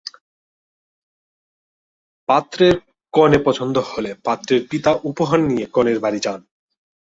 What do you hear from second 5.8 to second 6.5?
বাড়ি যান।